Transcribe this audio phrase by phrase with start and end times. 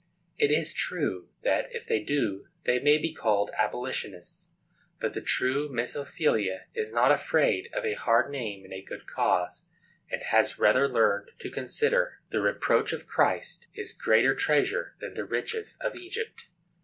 [0.39, 4.49] It is true that, if they do so, they may be called Abolitionists;
[4.99, 9.05] but the true Miss Ophelia is not afraid of a hard name in a good
[9.05, 9.67] cause,
[10.09, 15.23] and has rather learned to consider "the reproach of Christ a greater treasure than the
[15.23, 16.47] riches of Egypt."